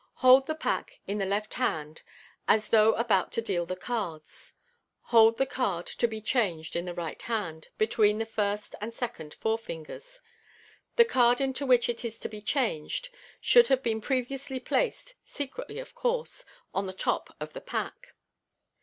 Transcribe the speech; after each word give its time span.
—Hold 0.25 0.47
the 0.47 0.55
pack 0.55 0.99
in 1.05 1.19
the 1.19 1.27
left 1.27 1.53
hand, 1.53 2.01
as 2.47 2.69
though 2.69 2.93
about 2.95 3.31
to 3.33 3.39
deal 3.43 3.67
the 3.67 3.75
cards. 3.75 4.53
Hold 5.13 5.37
the 5.37 5.45
card 5.45 5.85
to 5.85 6.07
be 6.07 6.19
changed 6.21 6.75
in 6.75 6.85
the 6.85 6.93
right 6.95 7.21
hand, 7.21 7.65
MODERN 7.77 7.77
MAGIC. 7.77 7.77
29 7.77 7.77
between 7.77 8.17
the 8.17 8.25
first 8.25 8.73
and 8.81 8.93
second 8.95 9.35
finders. 9.35 10.03
(See 10.03 10.09
Fig. 10.17 10.25
16.) 10.25 10.25
The 10.95 11.05
card 11.05 11.39
into 11.39 11.65
which 11.67 11.87
it 11.87 12.03
is 12.03 12.17
to 12.17 12.29
be 12.29 12.41
changed 12.41 13.09
should 13.39 13.67
have 13.67 13.83
been 13.83 14.01
previously 14.01 14.59
placed 14.59 15.13
(secretly, 15.23 15.77
of 15.77 15.93
course) 15.93 16.45
on 16.73 16.87
the 16.87 16.93
top 16.93 17.35
of 17.39 17.53
the 17.53 17.61
pack. 17.61 18.15